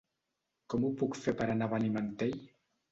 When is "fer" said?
1.27-1.35